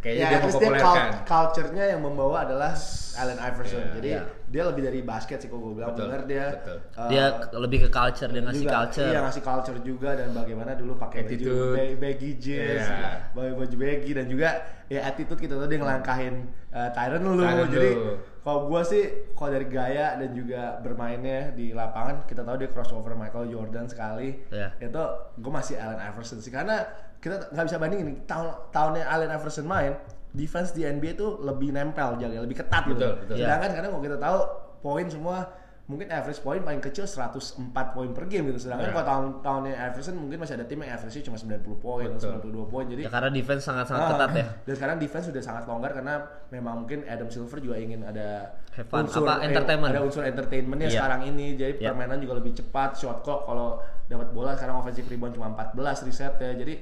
[0.01, 0.81] Kayaknya ya dia dia mempopulerkan.
[0.81, 2.73] cult- culture-nya yang membawa adalah
[3.13, 3.77] Allen Iverson.
[3.79, 4.21] Iya, Jadi iya.
[4.47, 6.45] dia lebih dari basket sih kalau gue bilang Betul, bener dia.
[6.51, 6.77] betul.
[6.81, 9.07] eh, Dia lebih ke culture, dia ngasih juga, culture.
[9.07, 11.55] Iya ngasih culture juga dan bagaimana dulu pakai baju
[11.95, 13.29] baggy jeans, Iya.
[13.31, 14.49] baju baju baggy dan juga
[14.89, 16.35] ya attitude kita tuh dia ngelangkahin
[16.73, 17.45] uh, Tyron lu.
[17.69, 18.11] Jadi lu.
[18.41, 23.13] Kalau gua sih kalau dari gaya dan juga bermainnya di lapangan kita tahu dia crossover
[23.13, 24.41] Michael Jordan sekali.
[24.49, 24.73] Iya.
[24.81, 25.03] Itu
[25.37, 26.81] gue masih Allen Iverson sih karena
[27.21, 29.93] kita nggak bisa bandingin tahun tahunnya Allen Iverson main
[30.33, 32.97] defense di NBA tuh lebih nempel jaga lebih ketat gitu.
[32.97, 33.35] Betul, betul.
[33.45, 34.39] Sedangkan kadang kalau kita tahu
[34.81, 35.37] poin semua
[35.81, 37.57] mungkin average poin paling kecil 104
[37.91, 38.63] poin per game gitu.
[38.63, 38.93] Sedangkan Ya.
[38.93, 42.63] kalau tahun tahunnya Iverson mungkin masih ada tim yang average cuma 90 poin atau Betul.
[42.63, 42.85] 92 poin.
[42.87, 44.45] Jadi Ya karena defense sangat-sangat Ah, ketat ya.
[44.65, 46.13] Dan sekarang defense sudah sangat longgar karena
[46.47, 49.03] memang mungkin Adam Silver juga ingin ada Have fun.
[49.03, 49.91] Apa, eh, entertainment.
[49.91, 50.95] ada unsur entertainmentnya Iya.
[50.95, 51.47] sekarang ini.
[51.55, 51.91] Jadi Iya.
[51.91, 56.39] permainan juga lebih cepat, shot clock kalau dapat bola sekarang offensive rebound cuma 14 reset
[56.39, 56.55] ya.
[56.55, 56.79] Jadi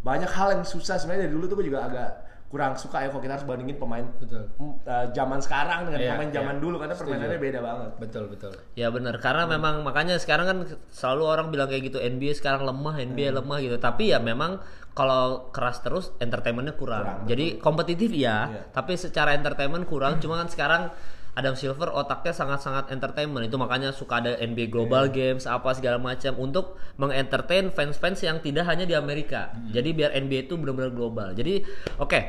[0.00, 2.10] banyak hal yang susah sebenarnya dari dulu tuh gue juga agak
[2.52, 4.44] kurang suka ya kalau kita harus bandingin pemain Betul.
[4.84, 6.60] uh, zaman sekarang dengan Iya, pemain zaman iya.
[6.60, 7.08] dulu karena Setuju.
[7.08, 7.90] permainannya beda banget.
[7.96, 8.52] Betul betul.
[8.76, 10.58] Ya benar, karena memang makanya sekarang kan
[10.92, 13.80] selalu orang bilang kayak gitu NBA sekarang lemah, NBA lemah gitu.
[13.80, 14.60] Tapi ya memang
[14.92, 17.24] kalau keras terus entertainmentnya kurang.
[17.24, 18.68] Kurang, Jadi kompetitif ya, Iya.
[18.68, 20.20] tapi secara entertainment kurang.
[20.20, 20.92] Cuma kan sekarang
[21.32, 26.36] Adam Silver otaknya sangat-sangat entertainment itu makanya suka ada NBA Global Games apa segala macam
[26.36, 29.48] untuk mengentertain fans-fans yang tidak hanya di Amerika.
[29.68, 31.32] Jadi biar NBA itu benar-benar global.
[31.32, 31.64] Jadi
[31.96, 32.20] oke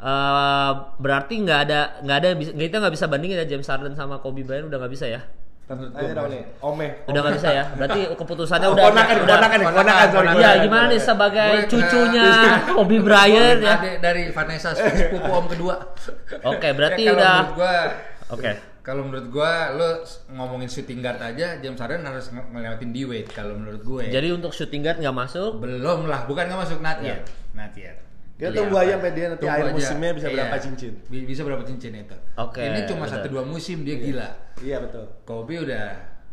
[0.00, 4.18] eh, berarti nggak ada nggak ada bisa- kita nggak bisa bandingin ya James Harden sama
[4.18, 5.22] Kobe Bryant udah nggak bisa ya?
[5.70, 7.06] Ayo dong nih, Ome.
[7.06, 7.64] Udah nggak bisa ya?
[7.78, 10.28] Berarti keputusannya Oh, udah ponakan, udah ponakan nih, ponakan, sorry.
[10.34, 12.26] Iya, gimana nih sebagai Gue, cucunya
[12.74, 13.74] Kobe Bryant ya?
[13.78, 15.74] Adik dari Vanessa sepupu om kedua.
[16.42, 17.74] Oke, berarti Ya, udah gua
[18.30, 18.52] Oke.
[18.80, 23.54] Kalau menurut gua lo ngomongin shooting guard aja James Harden harus nge- ngelewatin D-Wade kalau
[23.54, 24.02] menurut gue.
[24.08, 25.58] Jadi untuk shooting guard nggak masuk.
[25.58, 27.12] belum lah, bukan nggak masuk not Iya.
[27.12, 27.20] yet.
[27.52, 27.96] Not yet.
[28.34, 30.34] Kita Iya, tunggu aja sampai dia nanti akhir musimnya bisa Iya.
[30.38, 30.92] berapa cincin.
[31.06, 32.16] Bi- Bisa berapa cincin itu.
[32.34, 33.12] Oke, Ini cuma betul.
[33.12, 34.28] satu dua musim dia gila.
[34.58, 35.04] Iya betul.
[35.22, 35.84] Kobe udah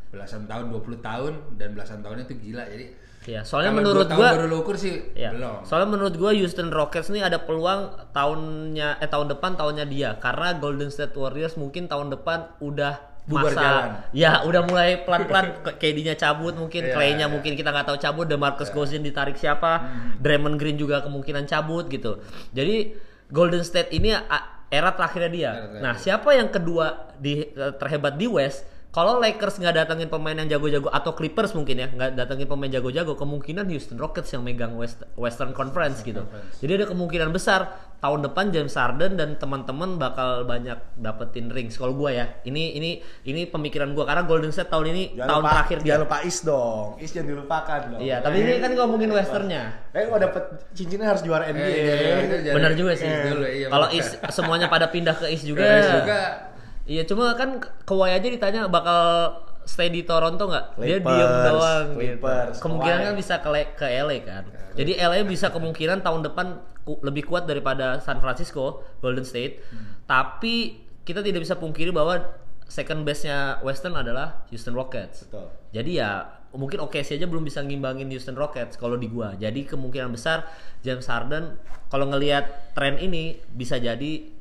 [0.07, 2.63] belasan tahun, 20 tahun dan belasan tahunnya itu gila.
[2.63, 2.95] Jadi
[3.27, 5.35] Ya, soalnya kalau menurut gua baru ukur sih Ya.
[5.35, 5.61] belum.
[5.61, 10.55] Soalnya menurut gua Houston Rockets nih ada peluang tahunnya eh tahun depan tahunnya dia karena
[10.55, 12.95] Golden State Warriors mungkin tahun depan udah
[13.27, 13.89] Bubar masa jalan.
[14.15, 17.27] ya udah mulai pelan-pelan KD-nya cabut mungkin Iya, Clay-nya iya.
[17.27, 19.83] mungkin kita nggak tahu cabut DeMarcus Cousins ditarik siapa
[20.17, 22.95] Draymond Green juga kemungkinan cabut gitu jadi
[23.27, 24.15] Golden State ini
[24.69, 25.83] era terakhirnya dia Era terakhir.
[25.83, 26.85] nah siapa yang kedua
[27.19, 28.63] di eh, terhebat di West
[28.97, 33.13] kalau Lakers nggak datangin pemain yang jago-jago atau Clippers mungkin ya nggak datangin pemain jago-jago
[33.13, 36.57] kemungkinan Houston Rockets yang megang West- Western Conference gitu Conference.
[36.57, 37.59] jadi ada kemungkinan besar
[37.97, 42.89] tahun depan James Harden dan teman-teman bakal banyak dapetin rings kalau gua ya ini ini
[43.23, 46.17] ini pemikiran gua karena Golden State tahun ini Jangan tahun lupa, terakhir dia jangan lupa
[46.23, 46.87] Is dong.
[46.97, 47.99] Is jangan dilupakan dong.
[47.99, 51.61] iya tapi ini kan ngomongin Westernnya Eh kalau dapet cincinnya harus juara NBA.
[51.61, 53.87] Eh, iya, iya, itu jadi- benar juga sih Dulu, iya, kalau.
[53.91, 56.19] Is semuanya pada pindah ke Is juga Terus juga
[56.87, 59.35] Iya cuma kan Kawhi aja ditanya bakal
[59.67, 60.65] stay di Toronto nggak?
[60.79, 62.61] Dia diem doang Clippers, gitu.
[62.63, 63.07] Kemungkinan Kawhi.
[63.11, 64.43] kan bisa ke, ke LA kan.
[64.73, 66.47] Jadi LA bisa kemungkinan tahun depan
[66.81, 69.59] ku- lebih kuat daripada San Francisco, Golden State.
[70.07, 70.55] Tapi
[71.03, 72.19] kita tidak bisa pungkiri bahwa
[72.67, 75.27] second base-nya Western adalah Houston Rockets.
[75.27, 75.47] Betul.
[75.71, 76.23] Jadi ya
[76.55, 79.35] mungkin OKC aja belum bisa ngimbangin Houston Rockets kalau di gua.
[79.35, 80.47] Jadi kemungkinan besar
[80.83, 84.36] James Harden kalau ngelihat tren ini bisa jadi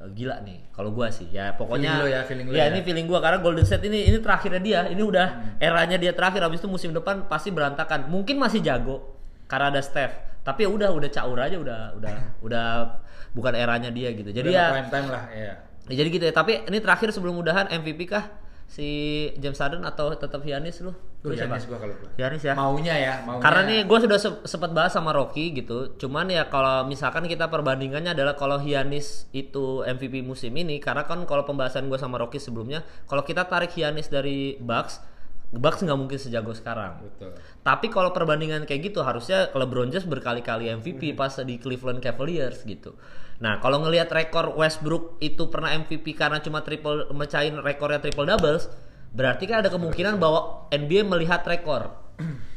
[0.00, 2.72] gila nih kalau gua sih ya pokoknya Feeling lo ya, feeling lo ya, ya.
[2.72, 6.40] ini feeling gua karena Golden State ini ini terakhirnya dia ini udah eranya dia terakhir
[6.40, 9.12] habis itu musim depan pasti berantakan mungkin masih jago
[9.44, 12.14] karena ada Steph tapi ya udah udah caur aja udah udah
[12.46, 12.66] udah
[13.36, 15.52] bukan eranya dia gitu jadi Udah ya time lah ya
[15.90, 16.34] Ya, jadi gitu ya.
[16.34, 18.30] Tapi ini terakhir sebelum udahan MVP kah
[18.70, 18.88] si
[19.42, 20.94] James Harden atau tetap Giannis lu?
[21.26, 21.34] Lu?
[21.34, 22.10] Giannis gua kalau gua.
[22.14, 22.54] Giannis ya.
[22.54, 25.98] maunya ya maunya Karena nih gue sudah se- sempat bahas sama Rocky gitu.
[25.98, 31.26] Cuman ya kalau misalkan kita perbandingannya adalah kalau Giannis itu MVP musim ini, karena kan
[31.26, 35.02] kalau pembahasan gue sama Rocky sebelumnya, kalau kita tarik Giannis dari Bucks,
[35.50, 37.02] Bucks nggak mungkin sejago sekarang.
[37.02, 37.34] betul
[37.66, 42.94] Tapi kalau perbandingan kayak gitu harusnya LeBron James berkali-kali MVP pas di Cleveland Cavaliers gitu.
[43.40, 48.68] Nah, kalau ngelihat rekor Westbrook itu pernah MVP karena cuma triple mecahin rekornya triple doubles,
[49.16, 51.88] berarti kan ada kemungkinan bahwa NBA melihat rekor.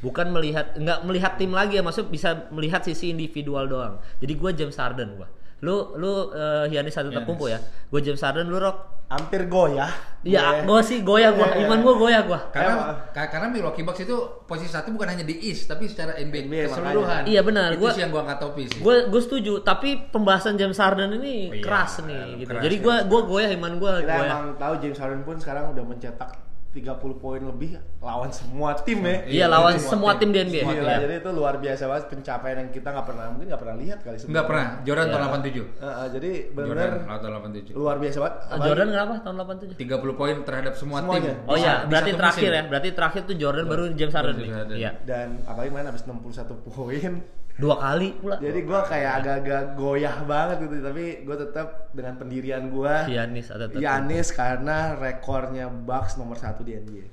[0.04, 4.04] Bukan melihat nggak melihat tim lagi ya, maksud bisa melihat sisi individual doang.
[4.20, 5.32] Jadi gue James Harden gua.
[5.64, 7.58] Lu lu uh, Giannis satu terkumpul ya.
[7.88, 8.92] Gue James Harden lu Rock.
[9.06, 9.94] Hampir goyah.
[10.24, 11.54] Iya, Gue- gue sih goyah gua.
[11.54, 11.64] Iya.
[11.64, 12.40] Iman gua goyah gua.
[12.50, 12.74] karena
[13.08, 16.62] ka- karena Milwaukee Bucks itu posisi satu bukan hanya di East tapi secara NBA, NBA
[16.66, 17.70] keseluruhan Iya, benar.
[17.72, 21.14] itu Gua- sih yang gua angkat topi sih gue gue setuju tapi pembahasan James Harden
[21.14, 24.26] ini Oh iya, keras nih gitu keras, jadi gue gue goyah iman gue Kita goyah
[24.26, 26.30] emang tahu James Harden pun sekarang udah mencetak
[26.74, 29.18] 30 poin lebih lawan semua tim ya.
[29.26, 30.96] iya lawan semua tim di NBA Gila, Iya.
[31.00, 34.18] jadi itu luar biasa banget pencapaian yang kita nggak pernah mungkin nggak pernah lihat kali
[34.18, 34.34] sebelumnya.
[34.34, 35.14] nggak pernah Jordan Iya.
[35.14, 36.90] tahun 87 Eh, eh, jadi Jordan benar
[37.22, 38.34] tahun 87 luar biasa banget.
[38.34, 41.34] Ah, Apalagi- Jordan kenapa tahun 87 30 poin terhadap semua Semuanya.
[41.36, 42.58] tim oh iya berarti terakhir musim.
[42.58, 44.76] ya berarti terakhir tuh Jordan baru James Harden nih James Harden.
[44.76, 47.14] iya dan apalagi main habis 61 poin.
[47.54, 52.66] Dua kali pula Jadi gua kayak agak-agak goyah banget gitu, tapi gue tetap dengan pendirian
[52.68, 57.06] gua Giannis ada tetap Giannis karena rekornya Bucks nomor satu di NBA.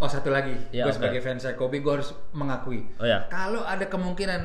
[0.00, 0.98] Oh satu lagi, Ya, gue oke.
[0.98, 2.82] sebagai fans Kobe gue harus mengakui.
[2.98, 3.30] Oh, ya.
[3.30, 4.40] Kalau ada kemungkinan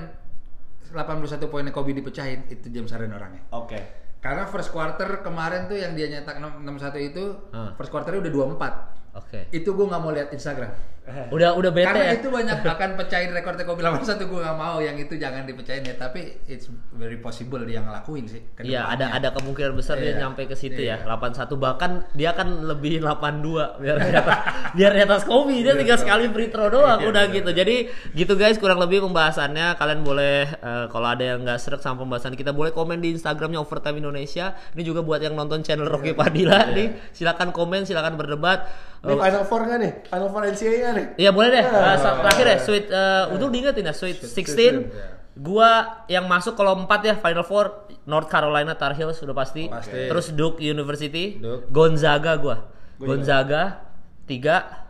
[0.86, 3.42] 81 poinnya Kobe dipecahin, itu James Harden orangnya.
[3.50, 3.78] Oke.
[4.20, 7.72] Karena first quarter kemarin tuh yang dia nyetak 6 61 itu, Ah.
[7.74, 8.74] first quarternya udah 24.
[9.10, 10.70] oke Itu gue nggak mau lihat Instagram.
[11.36, 14.78] udah udah bete Karena ya itu banyak akan pecahin rekor Kobe 81 gue nggak mau
[14.80, 15.96] yang itu jangan dipecahin ya.
[15.96, 18.42] Tapi it's very possible dia ngelakuin sih.
[18.60, 20.26] Iya ada ada kemungkinan besar dia Iya.
[20.26, 21.06] nyampe ke situ ya Iya.
[21.06, 24.38] 81 bahkan dia kan lebih 82 biar di atas
[24.78, 27.36] biar di atas Kobe dia tinggal sekali free throw doang Iya, udah benar.
[27.38, 27.76] gitu jadi
[28.14, 32.34] gitu guys kurang lebih pembahasannya kalian boleh eh, kalau ada yang nggak seret sama pembahasan
[32.34, 36.70] kita boleh komen di Instagramnya Overtime Indonesia ini juga buat yang nonton channel Rocky Padilla
[36.70, 38.66] nih silakan komen silakan berdebat
[39.00, 39.94] Ini Eh, Final Four nggak nih?
[40.12, 41.06] Final Four NCAA nggak nih?
[41.16, 41.66] Iya boleh deh.
[41.66, 45.40] Uh, terakhir ya, Sweet uh, untuk diingetin ya, Sweet 16.
[45.40, 49.72] Gua yang masuk kalau 4 ya Final Four North Carolina Tar Heels sudah pasti.
[49.72, 50.12] Pasti.
[50.12, 51.72] Terus Duke University, Duke.
[51.72, 52.68] Gonzaga gua.
[53.00, 53.88] Gua Gonzaga
[54.28, 54.89] 3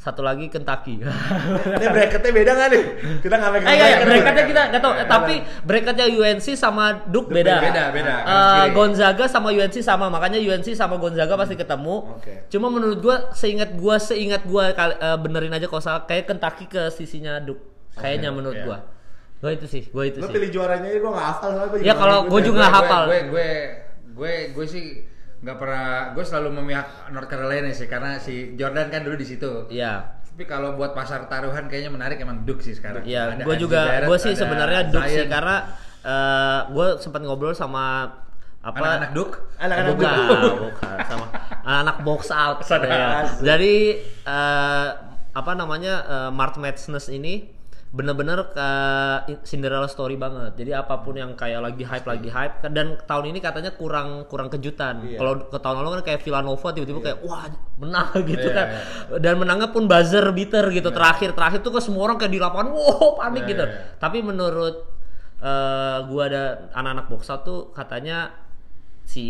[0.00, 0.96] satu lagi Kentucky.
[1.76, 2.84] Ini bracketnya beda nggak nih?
[3.20, 4.08] Kita nggak megang Eh iya, iya, bracket.
[4.08, 7.60] bracketnya kita nggak tahu, tapi bracketnya UNC sama Duke beda.
[7.60, 8.14] Beda, beda.
[8.16, 8.32] Eh,
[8.64, 8.68] kiri.
[8.72, 12.16] Gonzaga sama UNC sama, makanya UNC sama Gonzaga pasti ketemu.
[12.16, 12.48] Oke.
[12.48, 16.64] Cuma menurut gua seingat gua seingat gua kal- eh, benerin aja kalau salah kayak Kentucky
[16.64, 17.60] ke sisinya Duke.
[17.92, 18.64] Kayaknya menurut iya.
[18.64, 18.78] gua.
[19.36, 20.32] Gua itu sih, gua itu Lo sih.
[20.32, 23.02] pilih juaranya aja gue nggak hafal soalnya gue Ya, kalau gua juga nggak hafal.
[23.04, 23.48] Gue gue
[24.16, 24.84] gue gue sih
[25.40, 29.66] nggak pernah gue selalu memihak North Carolina sih karena si Jordan kan dulu di situ.
[29.72, 30.20] Iya.
[30.20, 33.04] Tapi kalau buat pasar taruhan kayaknya menarik emang Duke sih sekarang.
[33.04, 35.56] Iya, gue juga, gue sih sebenarnya Duke sih karena
[36.68, 38.08] gue sempat ngobrol sama
[38.60, 39.36] apa anak-anak Duke.
[39.56, 40.04] Anak-anak Duke.
[40.04, 41.26] bukan sama
[41.64, 42.58] anak box out.
[42.68, 43.24] Ya.
[43.40, 44.88] Jadi eh,
[45.30, 47.48] apa namanya eh, March Madness ini
[47.90, 48.70] bener-bener ke
[49.42, 50.54] Cinderella story banget.
[50.54, 54.46] Jadi apa pun yang kayak lagi hype lagi hype dan tahun ini katanya kurang kurang
[54.46, 55.02] kejutan.
[55.02, 55.18] Iya.
[55.18, 57.50] Kalau ke tahun lalu kan kayak Villanova tiba-tiba kayak wah
[57.82, 58.66] menang gitu Iya, kan.
[58.70, 58.82] iya.
[59.18, 62.70] Dan menangnya pun buzzer beater gitu terakhir terakhir tuh ke semua orang kayak di lapangan
[62.70, 63.64] wow panik Iya, gitu.
[63.66, 63.74] iya.
[63.98, 64.76] Tapi menurut
[65.42, 68.30] eh, gua ada anak-anak box out tuh katanya
[69.02, 69.26] si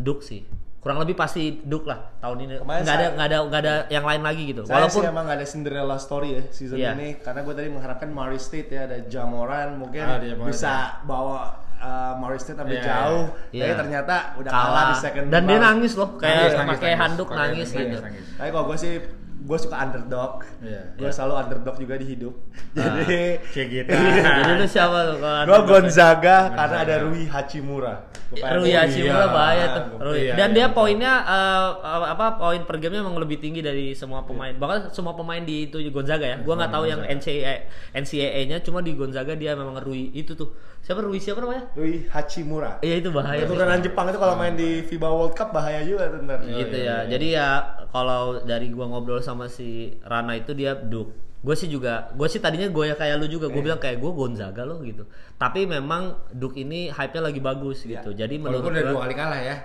[0.00, 0.40] Duke sih
[0.80, 2.54] kurang lebih pasti Duke lah tahun ini.
[2.58, 4.62] Kemarin nggak ada saya- nggak ada nggak ada yang lain lagi gitu.
[4.64, 6.90] Saya walaupun sih emang gak ada Cinderella story ya season Iya.
[6.94, 7.08] ini.
[7.16, 10.72] Karena gue tadi mengharapkan Murray State ya ada Jamoran mungkin Ah, Jamoran, bisa
[11.04, 11.38] bawa
[11.76, 13.24] uh, Murray State sampai Iya, jauh.
[13.50, 13.62] iya.
[13.62, 17.00] tapi ternyata udah kalah, di second dan dia nangis loh kayak Nangis, nangis, pakai nangis.
[17.02, 17.98] handuk Pakai nangis nangis, gitu.
[18.00, 18.24] nangis.
[18.34, 18.92] Tapi kalau gue sih
[19.40, 20.82] gue suka underdog Iya.
[20.94, 22.34] gue selalu underdog juga di hidup
[22.70, 23.90] jadi Kayak gitu.
[24.38, 25.60] jadi lu siapa tuh kalau gue?
[25.66, 27.94] Gonzaga karena ada Rui Hachimura
[28.30, 29.32] pengen- Rui Hachimura iya.
[29.32, 30.18] bahaya tuh Rui.
[30.22, 30.76] iya, dan iya, dia iya.
[30.76, 31.68] poinnya eh,
[32.06, 35.80] apa poin per gamenya emang lebih tinggi dari semua pemain bahkan semua pemain di itu
[35.88, 37.54] Gonzaga ya gua nggak tahu yang NCAA
[37.96, 42.80] NCAA-nya cuma di Gonzaga dia memang Rui itu tuh siapa Rui siapa namanya Rui Hachimura
[42.80, 43.44] Iya itu bahaya.
[43.44, 46.84] keturunan Jepang itu kalau main di FIBA World Cup bahaya juga tuh ntar gitu iya,
[46.84, 46.96] ya.
[47.04, 47.10] iya.
[47.12, 47.48] Jadi ya
[47.92, 51.28] kalau dari gua ngobrol sama si Rana itu dia Duke.
[51.40, 54.12] gue sih juga gue sih tadinya gue ya kayak lu juga gue bilang kayak gue
[54.12, 55.08] Gonzaga loh gitu
[55.40, 59.02] tapi memang Duke ini hype nya lagi bagus gitu jadi menurut Walaupun udah gue dua
[59.08, 59.56] kali kalah ya.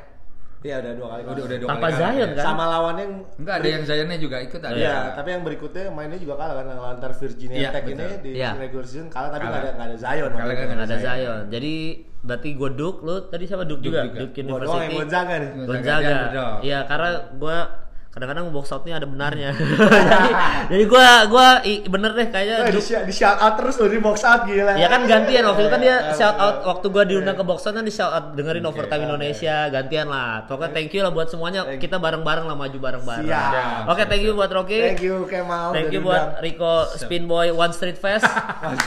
[0.65, 1.21] Iya udah dua kali.
[1.23, 2.25] Udah udah dua tanpa kali Zion ya.
[2.33, 4.73] kan Sama lawannya yang Enggak ada yang Zionnya juga ikut ada.
[4.75, 8.01] Iya, tapi yang berikutnya mainnya juga kalah kan lawan antar Virginia Iya, Tech betul.
[8.01, 8.51] ini di Iya.
[8.57, 9.53] regular season kalah tapi Kalah.
[9.53, 10.31] nggak ada nggak ada Zion.
[10.31, 10.73] Kalah kan itu.
[10.73, 11.17] nggak ada Zion.
[11.21, 11.73] Zion jadi
[12.25, 14.19] berarti gue Duke lu tadi siapa Duke, Duke juga juga.
[14.19, 15.49] Duke Gua doang yang University Gonzaga nih.
[15.61, 16.55] Gonzaga underdog.
[16.59, 17.57] Iya, karena gua
[18.15, 19.51] kadang-kadang box outnya ada benarnya.
[20.15, 20.31] jadi,
[20.71, 23.99] jadi gua gua i- bener deh kayaknya Eh, di, di shout out terus loh di
[23.99, 24.71] box out gila.
[24.73, 27.59] Ya kan gantian waktu itu kan dia Iya, shout out waktu gua diundang ke box
[27.61, 30.47] out kan di shout out dengerin Oke, overtime Indonesia gantian lah.
[30.47, 31.61] Pokoknya thank you lah buat semuanya.
[31.65, 33.27] Thank- Kita bareng-bareng lah maju bareng-bareng.
[33.85, 34.79] Oke, thank you buat Rocky.
[34.81, 35.75] Thank you Kemal.
[35.75, 36.39] Thank you buat.
[36.39, 38.23] Rico Spin Boy One Street Fest.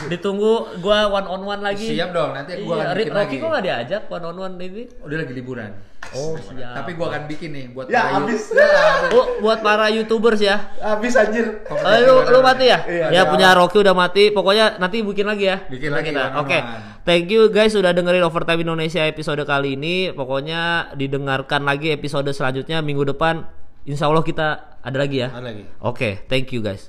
[0.08, 1.84] Ditunggu gua one on one lagi.
[1.90, 3.36] Siap dong, nanti gua Iya, akan Ri- bikin Rocky lagi.
[3.38, 4.82] kok gak diajak one on one ini?
[4.98, 5.70] Udah lagi liburan.
[6.08, 6.72] Oh, siap.
[6.72, 8.48] Tapi gua akan bikin nih buat Ya, para habis.
[8.48, 10.72] you- Oh, buat para YouTubers ya.
[10.80, 11.60] Habis anjir.
[11.68, 12.80] Eh, lu lu mati ya?
[12.88, 14.32] Iya, ya punya Rocky udah mati.
[14.32, 15.60] Pokoknya nanti bikin lagi ya.
[15.68, 16.58] Bikin lagi, Oke.
[16.58, 17.04] one.
[17.04, 20.08] Thank you guys sudah dengerin Overtime Indonesia episode kali ini.
[20.12, 23.44] Pokoknya didengarkan lagi episode selanjutnya minggu depan.
[23.84, 25.28] Insya Allah kita ada lagi ya.
[25.28, 25.64] Ada lagi.
[25.80, 26.88] Oke, thank you guys.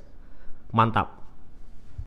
[0.71, 1.18] Mantap.